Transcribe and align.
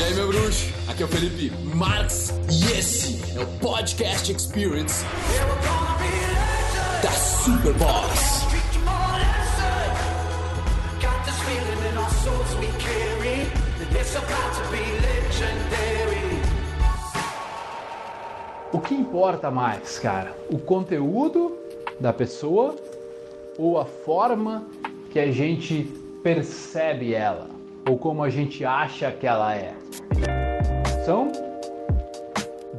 E 0.00 0.02
aí, 0.02 0.14
meu 0.14 0.28
bruxo? 0.28 0.72
Aqui 0.88 1.02
é 1.02 1.04
o 1.04 1.08
Felipe 1.10 1.52
Marx 1.76 2.32
e 2.50 2.72
esse 2.72 3.38
é 3.38 3.42
o 3.42 3.46
Podcast 3.58 4.32
Experience 4.32 5.04
da 7.02 7.10
Superboss. 7.10 8.46
O 18.72 18.80
que 18.80 18.94
importa 18.94 19.50
mais, 19.50 19.98
cara? 19.98 20.34
O 20.48 20.58
conteúdo 20.58 21.58
da 22.00 22.14
pessoa 22.14 22.74
ou 23.58 23.78
a 23.78 23.84
forma 23.84 24.66
que 25.10 25.20
a 25.20 25.30
gente 25.30 25.82
percebe 26.22 27.12
ela? 27.12 27.49
Ou 27.88 27.98
como 27.98 28.22
a 28.22 28.30
gente 28.30 28.64
acha 28.64 29.10
que 29.10 29.26
ela 29.26 29.54
é? 29.54 29.74
São 31.04 31.30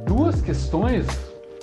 duas 0.04 0.40
questões 0.40 1.06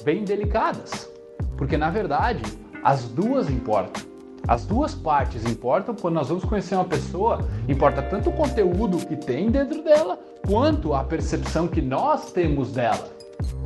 bem 0.04 0.24
delicadas, 0.24 1.10
porque 1.58 1.78
na 1.78 1.90
verdade 1.90 2.42
as 2.84 3.06
duas 3.06 3.50
importam. 3.50 4.04
As 4.48 4.66
duas 4.66 4.96
partes 4.96 5.46
importam 5.46 5.96
quando 5.96 6.16
nós 6.16 6.30
vamos 6.30 6.44
conhecer 6.44 6.74
uma 6.74 6.86
pessoa, 6.86 7.48
importa 7.68 8.02
tanto 8.02 8.30
o 8.30 8.34
conteúdo 8.34 8.98
que 9.06 9.16
tem 9.16 9.52
dentro 9.52 9.84
dela, 9.84 10.20
quanto 10.48 10.94
a 10.94 11.04
percepção 11.04 11.68
que 11.68 11.82
nós 11.82 12.32
temos 12.32 12.72
dela, 12.72 13.08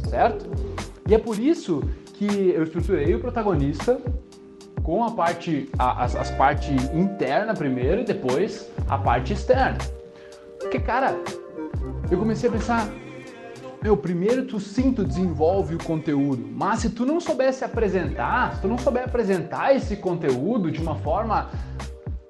certo? 0.09 0.45
E 1.07 1.15
é 1.15 1.17
por 1.17 1.39
isso 1.39 1.81
que 2.13 2.49
eu 2.49 2.63
estruturei 2.63 3.15
o 3.15 3.19
protagonista 3.19 3.99
com 4.83 5.03
a 5.03 5.11
parte, 5.11 5.69
a, 5.79 6.03
as, 6.03 6.15
as 6.15 6.29
parte 6.31 6.71
interna 6.93 7.53
primeiro 7.53 8.01
e 8.01 8.03
depois 8.03 8.69
a 8.87 8.97
parte 8.97 9.33
externa. 9.33 9.77
Porque, 10.59 10.79
cara, 10.79 11.15
eu 12.11 12.17
comecei 12.17 12.49
a 12.49 12.51
pensar, 12.51 12.89
meu, 13.81 13.97
primeiro 13.97 14.45
tu 14.45 14.59
sim, 14.59 14.91
tu 14.91 15.03
desenvolve 15.03 15.75
o 15.75 15.83
conteúdo, 15.83 16.45
mas 16.51 16.79
se 16.79 16.89
tu 16.89 17.05
não 17.05 17.19
soubesse 17.19 17.63
apresentar, 17.63 18.55
se 18.55 18.61
tu 18.61 18.67
não 18.67 18.77
souber 18.77 19.03
apresentar 19.03 19.75
esse 19.75 19.95
conteúdo 19.95 20.71
de 20.71 20.81
uma 20.81 20.95
forma 20.95 21.49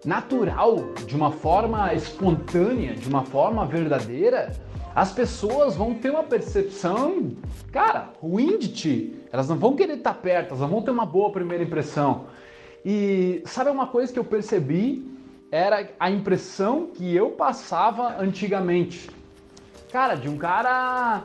natural, 0.05 0.93
de 1.05 1.15
uma 1.15 1.31
forma 1.31 1.93
espontânea, 1.93 2.93
de 2.93 3.07
uma 3.07 3.23
forma 3.23 3.65
verdadeira, 3.65 4.51
as 4.95 5.11
pessoas 5.11 5.75
vão 5.75 5.93
ter 5.95 6.11
uma 6.11 6.23
percepção, 6.23 7.31
cara, 7.71 8.09
ruim 8.21 8.59
de 8.59 8.67
ti. 8.67 9.22
Elas 9.33 9.49
não 9.49 9.57
vão 9.57 9.75
querer 9.75 9.97
estar 9.97 10.13
perto, 10.13 10.49
elas 10.49 10.59
não 10.59 10.67
vão 10.67 10.83
ter 10.83 10.91
uma 10.91 11.07
boa 11.07 11.31
primeira 11.31 11.63
impressão. 11.63 12.25
E 12.85 13.41
sabe 13.47 13.71
uma 13.71 13.87
coisa 13.87 14.13
que 14.13 14.19
eu 14.19 14.23
percebi? 14.23 15.11
Era 15.51 15.89
a 15.99 16.11
impressão 16.11 16.91
que 16.93 17.15
eu 17.15 17.31
passava 17.31 18.15
antigamente. 18.21 19.09
Cara, 19.91 20.13
de 20.13 20.29
um 20.29 20.37
cara 20.37 21.23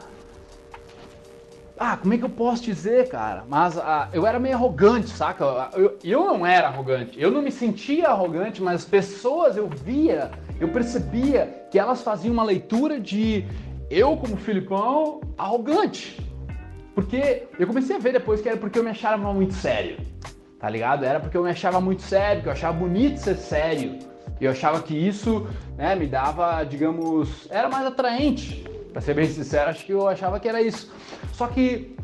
ah, 1.78 1.98
como 1.98 2.14
é 2.14 2.18
que 2.18 2.24
eu 2.24 2.30
posso 2.30 2.62
dizer, 2.62 3.10
cara? 3.10 3.44
Mas 3.46 3.76
ah, 3.76 4.08
eu 4.14 4.26
era 4.26 4.38
meio 4.38 4.54
arrogante, 4.54 5.10
saca? 5.10 5.70
Eu, 5.74 5.98
eu 6.02 6.24
não 6.24 6.46
era 6.46 6.68
arrogante, 6.68 7.20
eu 7.20 7.30
não 7.30 7.42
me 7.42 7.52
sentia 7.52 8.08
arrogante, 8.08 8.62
mas 8.62 8.76
as 8.76 8.84
pessoas 8.86 9.54
eu 9.54 9.68
via, 9.68 10.30
eu 10.58 10.68
percebia 10.68 11.66
que 11.70 11.78
elas 11.78 12.00
faziam 12.00 12.32
uma 12.32 12.42
leitura 12.42 12.98
de 12.98 13.44
eu, 13.90 14.16
como 14.16 14.38
Filipão, 14.38 15.20
arrogante. 15.36 16.27
Porque 16.98 17.46
eu 17.56 17.64
comecei 17.64 17.94
a 17.94 17.98
ver 18.00 18.12
depois 18.12 18.40
que 18.40 18.48
era 18.48 18.58
porque 18.58 18.76
eu 18.76 18.82
me 18.82 18.90
achava 18.90 19.32
muito 19.32 19.54
sério, 19.54 19.98
tá 20.58 20.68
ligado? 20.68 21.04
Era 21.04 21.20
porque 21.20 21.36
eu 21.36 21.44
me 21.44 21.50
achava 21.50 21.80
muito 21.80 22.02
sério, 22.02 22.42
que 22.42 22.48
eu 22.48 22.52
achava 22.52 22.76
bonito 22.76 23.18
ser 23.18 23.36
sério. 23.36 24.00
E 24.40 24.44
eu 24.44 24.50
achava 24.50 24.82
que 24.82 24.96
isso 24.96 25.46
né, 25.76 25.94
me 25.94 26.08
dava, 26.08 26.64
digamos, 26.64 27.46
era 27.50 27.68
mais 27.68 27.86
atraente. 27.86 28.66
Pra 28.92 29.00
ser 29.00 29.14
bem 29.14 29.26
sincero, 29.26 29.70
acho 29.70 29.86
que 29.86 29.92
eu 29.92 30.08
achava 30.08 30.40
que 30.40 30.48
era 30.48 30.60
isso. 30.60 30.92
Só 31.34 31.46
que, 31.46 31.94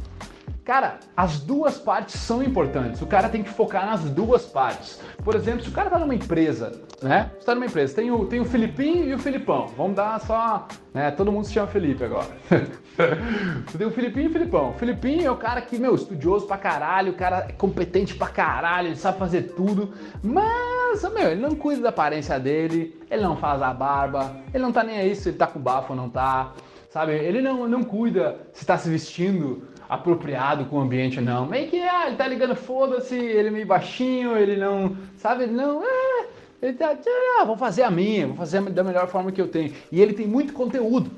cara, 0.64 0.98
as 1.14 1.40
duas 1.40 1.78
partes 1.78 2.18
são 2.20 2.42
importantes. 2.42 3.02
O 3.02 3.06
cara 3.06 3.28
tem 3.28 3.42
que 3.42 3.50
focar 3.50 3.84
nas 3.84 4.02
duas 4.04 4.46
partes. 4.46 5.00
Por 5.22 5.34
exemplo, 5.34 5.62
se 5.62 5.68
o 5.68 5.72
cara 5.72 5.90
tá 5.90 5.98
numa 5.98 6.14
empresa, 6.14 6.72
né? 7.02 7.30
Você 7.38 7.46
tá 7.46 7.54
numa 7.54 7.66
empresa, 7.66 7.94
tem 7.94 8.10
o, 8.10 8.24
tem 8.24 8.40
o 8.40 8.44
Filipinho 8.44 9.04
e 9.04 9.14
o 9.14 9.18
Filipão. 9.18 9.66
Vamos 9.76 9.94
dar 9.94 10.18
só. 10.20 10.66
Né? 10.94 11.10
Todo 11.10 11.30
mundo 11.30 11.44
se 11.44 11.52
chama 11.52 11.66
Felipe 11.66 12.02
agora. 12.04 12.28
Você 13.66 13.76
tem 13.76 13.86
o 13.86 13.90
Filipinho 13.90 14.26
e 14.26 14.28
o 14.28 14.32
Filipão. 14.32 14.70
O 14.70 14.74
Filipinho 14.74 15.26
é 15.26 15.30
o 15.30 15.36
cara 15.36 15.60
que, 15.60 15.76
meu, 15.78 15.94
estudioso 15.94 16.46
pra 16.46 16.56
caralho, 16.56 17.12
o 17.12 17.16
cara 17.16 17.46
é 17.48 17.52
competente 17.52 18.14
pra 18.14 18.28
caralho, 18.28 18.88
ele 18.88 18.96
sabe 18.96 19.18
fazer 19.18 19.54
tudo, 19.54 19.92
mas, 20.22 21.02
meu, 21.02 21.32
ele 21.32 21.40
não 21.40 21.56
cuida 21.56 21.82
da 21.82 21.88
aparência 21.88 22.38
dele, 22.38 23.00
ele 23.10 23.22
não 23.22 23.36
faz 23.36 23.60
a 23.60 23.74
barba, 23.74 24.36
ele 24.52 24.62
não 24.62 24.72
tá 24.72 24.84
nem 24.84 24.96
aí 24.96 25.14
se 25.16 25.30
ele 25.30 25.36
tá 25.36 25.46
com 25.46 25.58
bafo 25.58 25.92
ou 25.92 25.96
não 25.96 26.08
tá 26.08 26.52
sabe? 26.94 27.12
Ele 27.12 27.42
não, 27.42 27.68
não 27.68 27.82
cuida 27.82 28.36
se 28.52 28.62
está 28.62 28.78
se 28.78 28.88
vestindo 28.88 29.64
apropriado 29.88 30.64
com 30.66 30.76
o 30.76 30.80
ambiente 30.80 31.20
não. 31.20 31.46
Meio 31.46 31.68
que, 31.68 31.80
ah, 31.80 32.06
ele 32.06 32.16
tá 32.16 32.26
ligando, 32.26 32.54
foda-se, 32.54 33.14
ele 33.14 33.48
é 33.48 33.50
meio 33.50 33.66
baixinho, 33.66 34.36
ele 34.36 34.56
não, 34.56 34.96
sabe? 35.16 35.44
Ele 35.44 35.52
não, 35.52 35.82
é, 35.84 36.26
ele 36.62 36.74
tá, 36.74 36.96
ah, 37.40 37.44
vou 37.44 37.56
fazer 37.56 37.82
a 37.82 37.90
minha, 37.90 38.26
vou 38.26 38.36
fazer 38.36 38.62
da 38.62 38.82
melhor 38.82 39.08
forma 39.08 39.30
que 39.30 39.40
eu 39.40 39.48
tenho. 39.48 39.72
E 39.92 40.00
ele 40.00 40.12
tem 40.12 40.26
muito 40.26 40.52
conteúdo. 40.52 41.10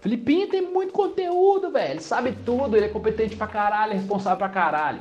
Filipinho 0.00 0.46
tem 0.48 0.60
muito 0.60 0.92
conteúdo, 0.92 1.70
velho. 1.70 1.92
Ele 1.92 2.00
sabe 2.00 2.36
tudo, 2.44 2.76
ele 2.76 2.86
é 2.86 2.88
competente 2.88 3.36
pra 3.36 3.46
caralho, 3.46 3.92
é 3.92 3.96
responsável 3.96 4.38
pra 4.38 4.48
caralho. 4.50 5.00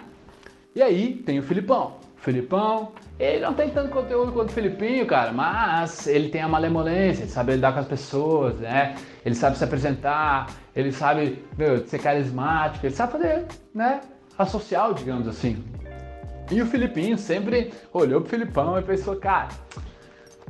E 0.74 0.82
aí 0.82 1.16
tem 1.16 1.40
o 1.40 1.44
Filipão. 1.44 1.98
Filipão, 2.16 2.94
ele 3.20 3.40
não 3.40 3.54
tem 3.54 3.70
tanto 3.70 3.92
conteúdo 3.92 4.32
quanto 4.32 4.50
o 4.50 4.54
Filipinho, 4.54 5.06
cara, 5.06 5.32
mas 5.32 6.08
ele 6.08 6.30
tem 6.30 6.42
a 6.42 6.48
malemolência, 6.48 7.24
ele 7.24 7.32
sabe 7.32 7.54
lidar 7.54 7.74
com 7.74 7.80
as 7.80 7.88
pessoas, 7.88 8.56
né? 8.60 8.96
Ele 9.24 9.36
sabe 9.36 9.58
se 9.58 9.64
apresentar, 9.64 10.48
ele 10.76 10.92
sabe 10.92 11.44
meu, 11.58 11.86
ser 11.88 12.00
carismático, 12.00 12.86
ele 12.86 12.96
sabe 12.96 13.12
fazer, 13.12 13.46
né? 13.74 14.02
A 14.38 14.46
social, 14.46 14.94
digamos 14.94 15.28
assim. 15.28 15.64
E 16.52 16.62
o 16.62 16.66
Filipinho 16.66 17.18
sempre 17.18 17.72
olhou 17.94 18.20
pro 18.22 18.32
Filipão 18.32 18.78
e 18.80 18.82
pensou, 18.82 19.16
cara, 19.16 19.50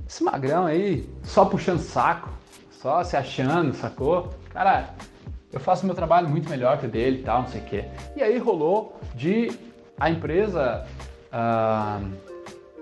esse 0.07 0.23
magrão 0.23 0.65
aí, 0.65 1.07
só 1.21 1.45
puxando 1.45 1.79
saco, 1.79 2.29
só 2.71 3.03
se 3.03 3.15
achando, 3.17 3.73
sacou? 3.73 4.29
Cara, 4.49 4.89
eu 5.51 5.59
faço 5.59 5.85
meu 5.85 5.93
trabalho 5.93 6.29
muito 6.29 6.49
melhor 6.49 6.79
que 6.79 6.85
o 6.85 6.89
dele 6.89 7.19
e 7.19 7.23
tal, 7.23 7.41
não 7.43 7.49
sei 7.49 7.61
o 7.61 7.65
quê. 7.65 7.85
E 8.15 8.23
aí 8.23 8.37
rolou 8.37 8.99
de 9.13 9.51
a 9.99 10.09
empresa 10.09 10.85
uh, 11.31 12.32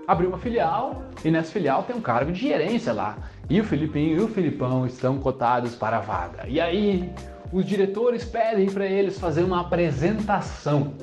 abriu 0.06 0.28
uma 0.28 0.38
filial 0.38 1.02
e 1.24 1.30
nessa 1.30 1.52
filial 1.52 1.82
tem 1.82 1.96
um 1.96 2.00
cargo 2.00 2.32
de 2.32 2.40
gerência 2.40 2.92
lá. 2.92 3.16
E 3.48 3.60
o 3.60 3.64
Filipinho 3.64 4.16
e 4.16 4.20
o 4.20 4.28
Filipão 4.28 4.86
estão 4.86 5.18
cotados 5.18 5.74
para 5.74 5.98
a 5.98 6.00
vaga. 6.00 6.46
E 6.48 6.60
aí 6.60 7.12
os 7.52 7.64
diretores 7.64 8.24
pedem 8.24 8.70
para 8.70 8.86
eles 8.86 9.18
fazer 9.18 9.42
uma 9.42 9.60
apresentação. 9.60 10.94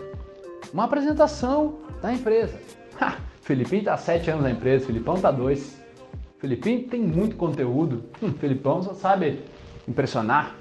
Uma 0.74 0.86
apresentação 0.86 1.80
da 2.02 2.14
empresa. 2.14 2.60
Ha, 3.00 3.18
Filipinho 3.42 3.80
está 3.80 3.98
sete 3.98 4.30
anos 4.30 4.44
na 4.44 4.52
empresa, 4.52 4.86
Filipão 4.86 5.16
está 5.16 5.32
dois. 5.32 5.80
Filipinho 6.40 6.88
tem 6.88 7.02
muito 7.02 7.36
conteúdo. 7.36 8.06
Hum, 8.22 8.32
Filipão 8.34 8.82
só 8.82 8.94
sabe 8.94 9.42
impressionar. 9.88 10.56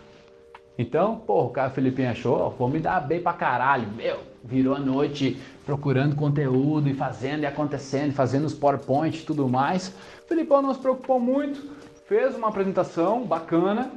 Então, 0.77 1.17
pô, 1.17 1.45
o 1.45 1.51
cara 1.51 1.71
Filipinho 1.71 2.11
achou, 2.11 2.51
vou 2.51 2.69
me 2.69 2.79
dar 2.79 3.01
bem 3.01 3.21
pra 3.21 3.33
caralho. 3.33 3.89
Meu, 3.97 4.19
virou 4.45 4.75
a 4.75 4.79
noite 4.79 5.41
procurando 5.69 6.17
conteúdo 6.17 6.89
e 6.89 6.95
fazendo 6.95 7.43
e 7.43 7.47
acontecendo, 7.47 8.15
fazendo 8.15 8.47
os 8.47 8.55
PowerPoint 8.55 9.19
e 9.19 9.23
tudo 9.23 9.47
mais. 9.47 9.89
O 10.25 10.27
Filipão 10.27 10.63
não 10.63 10.73
se 10.73 10.81
preocupou 10.81 11.21
muito, 11.21 11.63
fez 12.07 12.35
uma 12.35 12.49
apresentação 12.49 13.27
bacana, 13.27 13.91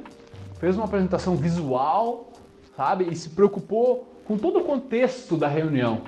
fez 0.60 0.76
uma 0.76 0.84
apresentação 0.84 1.34
visual, 1.34 2.30
sabe? 2.76 3.08
E 3.10 3.16
se 3.16 3.30
preocupou 3.30 4.20
com 4.26 4.36
todo 4.36 4.58
o 4.58 4.64
contexto 4.64 5.34
da 5.34 5.48
reunião. 5.48 6.02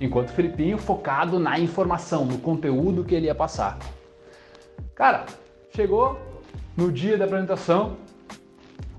Enquanto 0.00 0.28
o 0.28 0.32
Filipinho 0.32 0.78
focado 0.78 1.40
na 1.40 1.58
informação, 1.58 2.24
no 2.24 2.38
conteúdo 2.38 3.02
que 3.02 3.16
ele 3.16 3.26
ia 3.26 3.34
passar. 3.34 3.76
Cara, 4.94 5.26
chegou 5.74 6.20
no 6.76 6.92
dia 6.92 7.18
da 7.18 7.24
apresentação, 7.24 7.96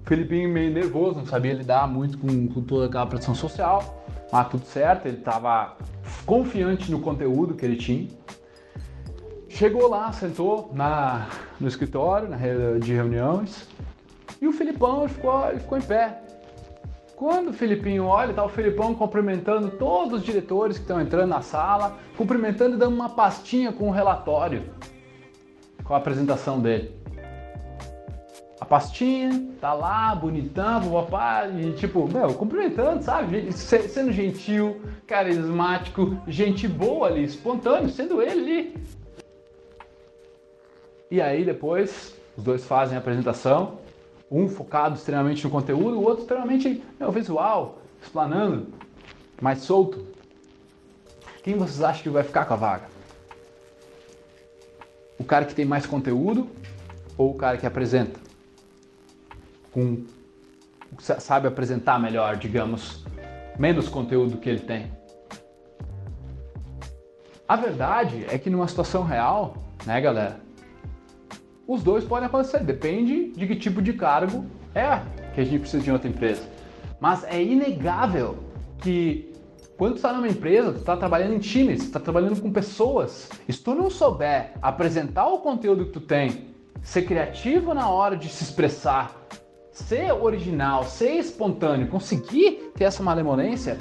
Felipinho 0.03 0.49
meio 0.49 0.73
nervoso, 0.73 1.19
não 1.19 1.25
sabia 1.25 1.53
lidar 1.53 1.87
muito 1.87 2.17
com, 2.17 2.49
com 2.49 2.61
toda 2.61 2.87
aquela 2.87 3.07
pressão 3.07 3.33
social, 3.33 4.04
mas 4.35 4.49
tudo 4.49 4.65
certo, 4.65 5.05
ele 5.05 5.19
estava 5.19 5.77
confiante 6.25 6.91
no 6.91 6.99
conteúdo 6.99 7.53
que 7.53 7.65
ele 7.65 7.77
tinha. 7.77 8.09
Chegou 9.47 9.87
lá, 9.87 10.11
sentou 10.11 10.71
na, 10.73 11.29
no 11.57 11.69
escritório 11.69 12.27
na, 12.27 12.35
de 12.77 12.93
reuniões 12.93 13.69
e 14.41 14.45
o 14.45 14.51
Filipão 14.51 15.07
ficou, 15.07 15.49
ele 15.49 15.61
ficou 15.61 15.77
em 15.77 15.81
pé. 15.81 16.21
Quando 17.15 17.51
o 17.51 17.53
Filipinho 17.53 18.07
olha, 18.07 18.33
tá 18.33 18.43
o 18.43 18.49
Filipão 18.49 18.93
cumprimentando 18.93 19.69
todos 19.69 20.19
os 20.19 20.25
diretores 20.25 20.75
que 20.75 20.83
estão 20.83 20.99
entrando 20.99 21.29
na 21.29 21.41
sala, 21.41 21.97
cumprimentando 22.17 22.75
e 22.75 22.77
dando 22.77 22.93
uma 22.93 23.07
pastinha 23.07 23.71
com 23.71 23.87
o 23.87 23.91
relatório, 23.91 24.63
com 25.85 25.93
a 25.93 25.97
apresentação 25.97 26.59
dele 26.59 27.04
a 28.65 28.67
pastinha, 28.67 29.47
tá 29.61 29.73
lá, 29.73 30.15
bonitão, 30.15 30.91
papá, 30.91 31.47
e 31.47 31.71
tipo, 31.73 32.07
meu, 32.11 32.33
cumprimentando, 32.33 33.03
sabe? 33.03 33.51
Sendo 33.53 34.11
gentil, 34.11 34.81
carismático, 35.05 36.17
gente 36.27 36.67
boa 36.67 37.07
ali, 37.07 37.23
espontâneo, 37.23 37.89
sendo 37.89 38.21
ele 38.23 38.31
ali. 38.31 38.83
E 41.11 41.21
aí 41.21 41.45
depois, 41.45 42.15
os 42.35 42.43
dois 42.43 42.65
fazem 42.65 42.97
a 42.97 42.99
apresentação, 42.99 43.77
Um 44.31 44.49
focado 44.49 44.95
extremamente 44.95 45.43
no 45.43 45.51
conteúdo, 45.51 45.99
o 45.99 46.03
outro 46.03 46.23
extremamente 46.23 46.83
no 46.99 47.11
visual, 47.11 47.77
explanando, 48.01 48.67
mais 49.39 49.59
solto. 49.59 50.07
Quem 51.43 51.55
vocês 51.55 51.83
acham 51.83 52.01
que 52.01 52.09
vai 52.09 52.23
ficar 52.23 52.45
com 52.45 52.55
a 52.55 52.57
vaga? 52.57 52.85
O 55.19 55.23
cara 55.23 55.45
que 55.45 55.53
tem 55.53 55.63
mais 55.63 55.85
conteúdo 55.85 56.49
ou 57.15 57.29
o 57.29 57.35
cara 57.35 57.57
que 57.57 57.67
apresenta? 57.67 58.24
Com 59.75 60.05
sabe 60.99 61.49
apresentar 61.49 61.99
melhor, 61.99 62.37
digamos, 62.37 63.03
menos 63.59 63.89
conteúdo 63.89 64.37
que 64.37 64.49
ele 64.49 64.61
tem. 64.61 64.89
A 67.45 67.57
verdade 67.57 68.25
é 68.29 68.37
que 68.37 68.49
numa 68.49 68.69
situação 68.69 69.03
real, 69.03 69.57
né, 69.85 69.99
galera? 69.99 70.39
Os 71.67 71.83
dois 71.83 72.05
podem 72.05 72.27
acontecer, 72.27 72.63
depende 72.63 73.33
de 73.33 73.45
que 73.45 73.55
tipo 73.57 73.81
de 73.81 73.91
cargo 73.91 74.45
é 74.73 75.01
que 75.33 75.41
a 75.41 75.43
gente 75.43 75.59
precisa 75.59 75.83
de 75.83 75.91
outra 75.91 76.07
empresa. 76.07 76.41
Mas 77.01 77.25
é 77.25 77.43
inegável 77.43 78.37
que 78.77 79.33
quando 79.77 79.97
está 79.97 80.13
numa 80.13 80.29
empresa, 80.29 80.71
está 80.71 80.95
trabalhando 80.95 81.33
em 81.33 81.39
times, 81.39 81.83
está 81.83 81.99
trabalhando 81.99 82.39
com 82.41 82.49
pessoas. 82.49 83.29
E 83.45 83.51
se 83.51 83.61
tu 83.61 83.75
não 83.75 83.89
souber 83.89 84.53
apresentar 84.61 85.27
o 85.27 85.39
conteúdo 85.39 85.87
que 85.87 85.91
tu 85.91 85.99
tem, 85.99 86.55
ser 86.81 87.01
criativo 87.01 87.73
na 87.73 87.89
hora 87.89 88.15
de 88.15 88.29
se 88.29 88.43
expressar, 88.43 89.24
ser 89.75 90.13
original, 90.13 90.85
ser 90.85 91.17
espontâneo, 91.17 91.87
conseguir 91.87 92.71
ter 92.75 92.85
essa 92.85 93.03
malemolência, 93.03 93.77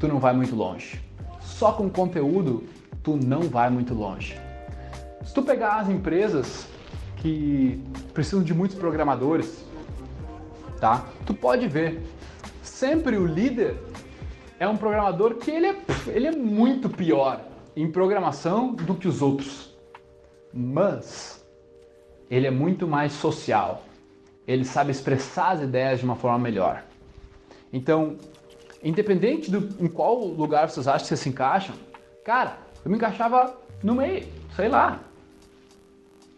tu 0.00 0.08
não 0.08 0.18
vai 0.18 0.32
muito 0.32 0.56
longe. 0.56 1.00
Só 1.40 1.72
com 1.72 1.90
conteúdo, 1.90 2.64
tu 3.02 3.14
não 3.16 3.42
vai 3.42 3.68
muito 3.68 3.92
longe. 3.92 4.40
Se 5.22 5.34
tu 5.34 5.42
pegar 5.42 5.76
as 5.80 5.90
empresas 5.90 6.66
que 7.16 7.84
precisam 8.14 8.42
de 8.42 8.54
muitos 8.54 8.78
programadores, 8.78 9.62
tá? 10.80 11.04
Tu 11.26 11.34
pode 11.34 11.68
ver, 11.68 12.02
sempre 12.62 13.18
o 13.18 13.26
líder 13.26 13.76
é 14.58 14.66
um 14.66 14.76
programador 14.76 15.34
que 15.34 15.50
ele 15.50 15.66
é, 15.66 15.76
ele 16.06 16.28
é 16.28 16.32
muito 16.32 16.88
pior 16.88 17.42
em 17.76 17.90
programação 17.92 18.72
do 18.72 18.94
que 18.94 19.06
os 19.06 19.20
outros. 19.20 19.76
Mas 20.50 21.46
ele 22.30 22.46
é 22.46 22.50
muito 22.50 22.88
mais 22.88 23.12
social. 23.12 23.82
Ele 24.48 24.64
sabe 24.64 24.90
expressar 24.90 25.50
as 25.50 25.60
ideias 25.60 25.98
de 25.98 26.06
uma 26.06 26.16
forma 26.16 26.38
melhor. 26.38 26.82
Então, 27.70 28.16
independente 28.82 29.50
do 29.50 29.68
em 29.78 29.86
qual 29.86 30.16
lugar 30.16 30.70
vocês 30.70 30.88
acham 30.88 31.02
que 31.02 31.08
vocês 31.08 31.20
se 31.20 31.28
encaixam, 31.28 31.74
cara, 32.24 32.56
eu 32.82 32.90
me 32.90 32.96
encaixava 32.96 33.54
no 33.82 33.94
meio, 33.94 34.26
sei 34.56 34.68
lá, 34.68 35.00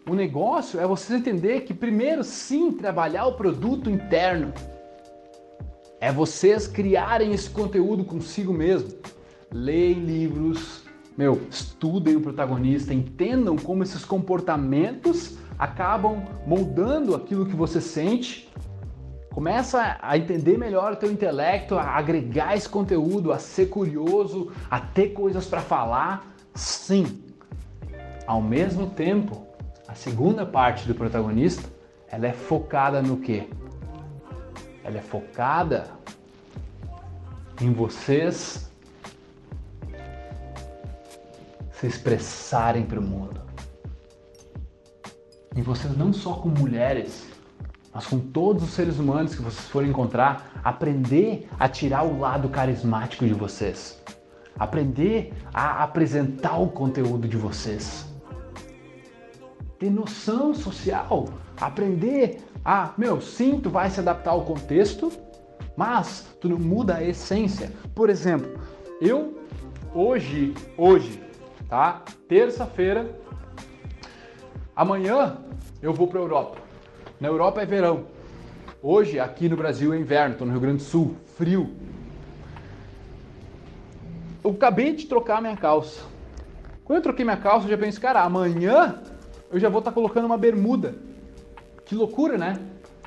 o 0.05 0.13
negócio 0.13 0.77
é 0.77 0.85
você 0.85 1.15
entender 1.15 1.61
que 1.61 1.73
primeiro 1.73 2.21
sim 2.21 2.73
trabalhar 2.73 3.27
o 3.27 3.33
produto 3.33 3.89
interno. 3.89 4.53
É 6.01 6.11
vocês 6.11 6.67
criarem 6.67 7.31
esse 7.31 7.49
conteúdo 7.49 8.03
consigo 8.03 8.51
mesmo. 8.51 8.89
Leem 9.53 9.99
livros, 9.99 10.83
meu, 11.15 11.41
estudem 11.49 12.15
o 12.15 12.21
protagonista, 12.21 12.93
entendam 12.93 13.55
como 13.55 13.83
esses 13.83 14.03
comportamentos 14.03 15.37
acabam 15.61 16.23
moldando 16.43 17.13
aquilo 17.13 17.45
que 17.45 17.55
você 17.55 17.79
sente. 17.79 18.51
Começa 19.31 19.95
a 20.01 20.17
entender 20.17 20.57
melhor 20.57 20.93
o 20.93 20.95
teu 20.95 21.11
intelecto, 21.11 21.77
a 21.77 21.83
agregar 21.83 22.57
esse 22.57 22.67
conteúdo, 22.67 23.31
a 23.31 23.37
ser 23.37 23.67
curioso, 23.67 24.51
a 24.71 24.79
ter 24.79 25.09
coisas 25.09 25.45
para 25.45 25.61
falar. 25.61 26.33
Sim. 26.55 27.23
Ao 28.25 28.41
mesmo 28.41 28.87
tempo, 28.87 29.45
a 29.87 29.93
segunda 29.93 30.47
parte 30.47 30.87
do 30.87 30.95
protagonista, 30.95 31.69
ela 32.09 32.25
é 32.25 32.33
focada 32.33 32.99
no 32.99 33.17
quê? 33.17 33.47
Ela 34.83 34.97
é 34.97 35.01
focada 35.01 35.91
em 37.61 37.71
vocês 37.71 38.67
se 41.71 41.85
expressarem 41.85 42.83
para 42.83 42.99
o 42.99 43.03
mundo. 43.03 43.50
Em 45.55 45.61
vocês 45.61 45.97
não 45.97 46.13
só 46.13 46.33
com 46.33 46.49
mulheres, 46.49 47.27
mas 47.93 48.05
com 48.07 48.19
todos 48.19 48.63
os 48.63 48.71
seres 48.71 48.99
humanos 48.99 49.35
que 49.35 49.41
vocês 49.41 49.67
forem 49.67 49.89
encontrar, 49.89 50.61
aprender 50.63 51.47
a 51.59 51.67
tirar 51.67 52.03
o 52.03 52.19
lado 52.19 52.49
carismático 52.49 53.25
de 53.25 53.33
vocês. 53.33 54.01
Aprender 54.57 55.33
a 55.53 55.83
apresentar 55.83 56.57
o 56.57 56.69
conteúdo 56.69 57.27
de 57.27 57.37
vocês 57.37 58.11
ter 59.81 59.89
noção 59.89 60.53
social, 60.53 61.27
aprender 61.59 62.39
a, 62.63 62.93
meu, 62.99 63.19
sim, 63.19 63.59
tu 63.59 63.71
vai 63.71 63.89
se 63.89 63.99
adaptar 63.99 64.29
ao 64.29 64.45
contexto, 64.45 65.11
mas 65.75 66.27
tu 66.39 66.47
não 66.47 66.59
muda 66.59 66.97
a 66.97 67.03
essência. 67.03 67.71
Por 67.95 68.07
exemplo, 68.07 68.61
eu 69.01 69.43
hoje, 69.91 70.53
hoje, 70.77 71.19
tá? 71.67 72.03
Terça-feira, 72.27 73.19
amanhã 74.81 75.37
eu 75.79 75.93
vou 75.93 76.07
para 76.07 76.19
a 76.19 76.23
Europa. 76.23 76.57
Na 77.19 77.27
Europa 77.27 77.61
é 77.61 77.65
verão. 77.65 78.05
Hoje, 78.81 79.19
aqui 79.19 79.47
no 79.47 79.55
Brasil, 79.55 79.93
é 79.93 79.97
inverno, 79.97 80.33
estou 80.33 80.47
no 80.47 80.53
Rio 80.53 80.61
Grande 80.61 80.77
do 80.77 80.83
Sul, 80.83 81.15
frio. 81.37 81.69
Eu 84.43 84.49
acabei 84.51 84.95
de 84.95 85.05
trocar 85.05 85.39
minha 85.39 85.55
calça. 85.55 86.01
Quando 86.83 86.97
eu 86.97 87.03
troquei 87.03 87.23
minha 87.23 87.37
calça, 87.37 87.67
eu 87.67 87.69
já 87.69 87.77
pensei, 87.77 88.01
cara, 88.01 88.23
amanhã 88.23 88.99
eu 89.51 89.59
já 89.59 89.69
vou 89.69 89.79
estar 89.79 89.91
tá 89.91 89.95
colocando 89.95 90.25
uma 90.25 90.37
bermuda. 90.37 90.95
Que 91.85 91.93
loucura, 91.93 92.35
né? 92.35 92.59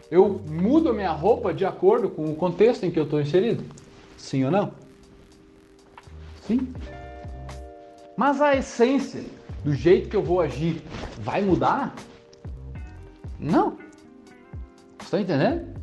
Eu 0.09 0.41
mudo 0.49 0.91
a 0.91 0.93
minha 0.93 1.11
roupa 1.11 1.53
de 1.53 1.65
acordo 1.65 2.09
com 2.09 2.31
o 2.31 2.37
contexto 2.37 2.85
em 2.85 2.91
que 2.93 3.01
eu 3.01 3.05
estou 3.05 3.21
inserido. 3.21 3.65
Sim 4.17 4.45
ou 4.45 4.51
não? 4.51 4.73
Sim. 6.43 6.73
Mas 8.17 8.41
a 8.41 8.55
essência 8.55 9.25
do 9.65 9.75
jeito 9.75 10.09
que 10.09 10.17
eu 10.17 10.23
vou 10.23 10.41
agir 10.41 10.83
vai 11.19 11.43
mudar? 11.43 11.95
Não. 13.41 13.79
Está 15.01 15.21
entendendo? 15.21 15.75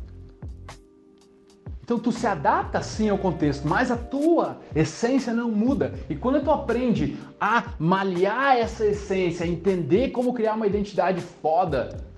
Então 1.82 1.98
tu 1.98 2.12
se 2.12 2.26
adapta 2.26 2.80
sim 2.80 3.08
ao 3.08 3.18
contexto, 3.18 3.66
mas 3.66 3.90
a 3.90 3.96
tua 3.96 4.60
essência 4.74 5.34
não 5.34 5.50
muda. 5.50 5.92
E 6.08 6.14
quando 6.14 6.42
tu 6.42 6.50
aprende 6.50 7.18
a 7.40 7.74
malhar 7.78 8.56
essa 8.56 8.86
essência, 8.86 9.44
entender 9.44 10.10
como 10.10 10.32
criar 10.32 10.54
uma 10.54 10.66
identidade 10.66 11.20
foda 11.20 12.10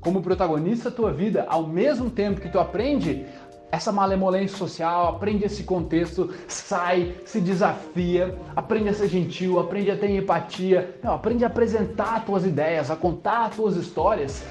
como 0.00 0.22
protagonista 0.22 0.90
da 0.90 0.96
tua 0.96 1.12
vida, 1.12 1.44
ao 1.48 1.66
mesmo 1.66 2.08
tempo 2.08 2.40
que 2.40 2.48
tu 2.48 2.58
aprende 2.58 3.26
essa 3.70 3.92
malemolência 3.92 4.56
social, 4.56 5.08
aprende 5.08 5.44
esse 5.44 5.62
contexto, 5.62 6.32
sai, 6.46 7.14
se 7.24 7.40
desafia, 7.40 8.36
aprende 8.56 8.88
a 8.88 8.94
ser 8.94 9.08
gentil, 9.08 9.60
aprende 9.60 9.90
a 9.90 9.96
ter 9.96 10.10
empatia, 10.10 10.98
não, 11.02 11.12
aprende 11.12 11.44
a 11.44 11.48
apresentar 11.48 12.24
tuas 12.24 12.46
ideias, 12.46 12.90
a 12.90 12.96
contar 12.96 13.50
tuas 13.50 13.76
histórias. 13.76 14.42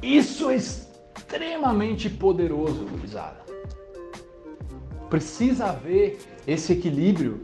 Isso 0.00 0.48
é 0.48 0.56
extremamente 0.56 2.08
poderoso, 2.08 2.86
gurizada. 2.86 3.40
Precisa 5.08 5.66
haver 5.66 6.20
esse 6.46 6.72
equilíbrio 6.72 7.40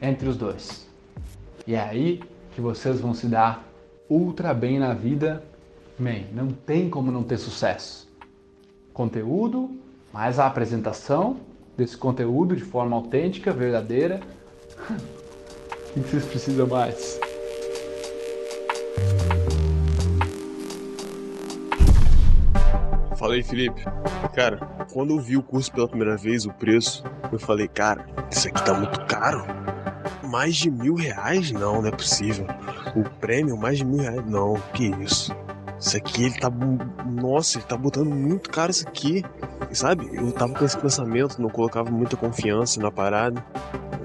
entre 0.00 0.28
os 0.28 0.36
dois. 0.36 0.86
E 1.66 1.74
é 1.74 1.80
aí 1.80 2.22
que 2.52 2.60
vocês 2.60 3.00
vão 3.00 3.12
se 3.12 3.26
dar 3.26 3.64
ultra 4.08 4.54
bem 4.54 4.78
na 4.78 4.94
vida. 4.94 5.42
Man, 5.98 6.26
não 6.32 6.48
tem 6.48 6.88
como 6.88 7.10
não 7.10 7.24
ter 7.24 7.38
sucesso. 7.38 8.05
Conteúdo, 8.96 9.78
mais 10.10 10.38
a 10.38 10.46
apresentação 10.46 11.36
desse 11.76 11.94
conteúdo 11.94 12.56
de 12.56 12.64
forma 12.64 12.96
autêntica, 12.96 13.52
verdadeira. 13.52 14.22
o 15.94 16.00
que 16.02 16.08
vocês 16.08 16.24
precisam 16.24 16.66
mais? 16.66 17.20
Fala 23.18 23.34
aí, 23.34 23.42
Felipe. 23.42 23.84
Cara, 24.34 24.56
quando 24.90 25.10
eu 25.10 25.20
vi 25.20 25.36
o 25.36 25.42
curso 25.42 25.70
pela 25.70 25.86
primeira 25.86 26.16
vez, 26.16 26.46
o 26.46 26.52
preço, 26.54 27.04
eu 27.30 27.38
falei, 27.38 27.68
cara, 27.68 28.06
isso 28.30 28.48
aqui 28.48 28.64
tá 28.64 28.72
muito 28.72 29.04
caro. 29.04 29.44
Mais 30.24 30.56
de 30.56 30.70
mil 30.70 30.94
reais? 30.94 31.52
Não, 31.52 31.82
não 31.82 31.88
é 31.88 31.92
possível. 31.92 32.46
O 32.96 33.02
prêmio, 33.20 33.58
mais 33.58 33.76
de 33.76 33.84
mil 33.84 34.00
reais? 34.00 34.24
Não, 34.24 34.54
que 34.72 34.86
isso. 35.04 35.36
Isso 35.78 35.96
aqui, 35.96 36.24
ele 36.24 36.38
tá. 36.38 36.50
Nossa, 37.04 37.58
ele 37.58 37.66
tá 37.66 37.76
botando 37.76 38.10
muito 38.10 38.50
caro 38.50 38.70
isso 38.70 38.86
aqui. 38.86 39.24
Sabe? 39.72 40.08
Eu 40.12 40.32
tava 40.32 40.54
com 40.54 40.64
esse 40.64 40.78
pensamento, 40.78 41.40
não 41.40 41.50
colocava 41.50 41.90
muita 41.90 42.16
confiança 42.16 42.80
na 42.80 42.90
parada. 42.90 43.44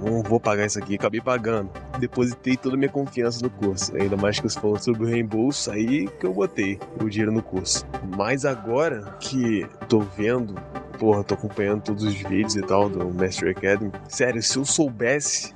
Não 0.04 0.24
vou 0.24 0.40
pagar 0.40 0.66
isso 0.66 0.80
aqui, 0.80 0.96
acabei 0.96 1.22
pagando. 1.22 1.70
Depositei 2.00 2.58
toda 2.58 2.76
a 2.76 2.78
minha 2.78 2.90
confiança 2.90 3.40
no 3.44 3.50
curso. 3.50 3.96
Ainda 3.96 4.18
mais 4.18 4.40
que 4.40 4.50
você 4.50 4.60
falou 4.60 4.80
sobre 4.80 5.04
o 5.04 5.08
reembolso, 5.08 5.70
aí 5.72 6.08
que 6.08 6.26
eu 6.26 6.34
botei 6.34 6.80
o 7.00 7.08
dinheiro 7.08 7.32
no 7.32 7.44
curso. 7.44 7.86
Mas 8.18 8.44
agora 8.44 9.16
que 9.20 9.68
tô 9.88 10.00
vendo 10.00 10.56
porra, 11.02 11.24
tô 11.24 11.34
acompanhando 11.34 11.82
todos 11.82 12.04
os 12.04 12.14
vídeos 12.14 12.56
e 12.56 12.62
tal 12.62 12.88
do 12.88 13.12
Master 13.12 13.50
Academy. 13.50 13.92
Sério, 14.08 14.42
se 14.44 14.58
eu 14.58 14.64
soubesse 14.64 15.52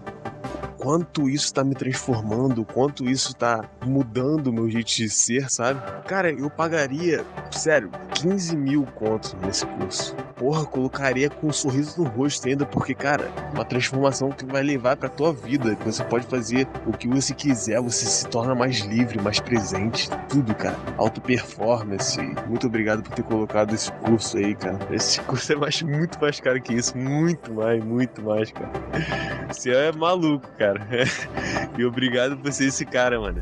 quanto 0.86 1.27
isso 1.27 1.51
tá 1.51 1.63
me 1.63 1.74
transformando, 1.74 2.63
quanto 2.63 3.10
isso 3.10 3.36
tá 3.36 3.68
mudando 3.84 4.48
o 4.48 4.54
meu 4.54 4.70
jeito 4.70 4.92
de 4.92 5.10
ser, 5.10 5.50
sabe? 5.50 5.82
Cara, 6.04 6.32
eu 6.32 6.48
pagaria, 6.48 7.25
sério, 7.50 7.89
15 8.13 8.56
mil 8.56 8.86
contos 8.94 9.34
nesse 9.44 9.65
curso. 9.65 10.15
Porra, 10.45 10.63
colocaria 10.63 11.27
com 11.27 11.47
um 11.47 11.51
sorriso 11.51 12.03
no 12.03 12.07
rosto 12.07 12.47
ainda, 12.47 12.67
porque, 12.67 12.93
cara, 12.93 13.31
uma 13.51 13.65
transformação 13.65 14.29
que 14.29 14.45
vai 14.45 14.61
levar 14.61 14.95
pra 14.95 15.09
tua 15.09 15.33
vida, 15.33 15.75
você 15.83 16.03
pode 16.03 16.27
fazer 16.27 16.67
o 16.85 16.93
que 16.93 17.07
você 17.07 17.33
quiser, 17.33 17.81
você 17.81 18.05
se 18.05 18.27
torna 18.27 18.53
mais 18.53 18.81
livre, 18.81 19.19
mais 19.19 19.39
presente, 19.39 20.07
tudo, 20.29 20.53
cara. 20.53 20.77
Auto 20.97 21.19
performance. 21.19 22.21
Muito 22.47 22.67
obrigado 22.67 23.01
por 23.01 23.11
ter 23.15 23.23
colocado 23.23 23.73
esse 23.73 23.91
curso 23.93 24.37
aí, 24.37 24.53
cara. 24.53 24.77
Esse 24.91 25.19
curso 25.21 25.51
é 25.51 25.55
mais, 25.55 25.81
muito 25.81 26.21
mais 26.21 26.39
caro 26.39 26.61
que 26.61 26.75
isso, 26.75 26.95
muito 26.95 27.51
mais, 27.51 27.83
muito 27.83 28.21
mais, 28.21 28.51
cara. 28.51 28.71
Você 29.47 29.71
é 29.71 29.91
maluco, 29.91 30.47
cara. 30.59 30.79
E 31.75 31.83
obrigado 31.83 32.37
por 32.37 32.53
ser 32.53 32.67
esse 32.67 32.85
cara, 32.85 33.19
mano. 33.19 33.41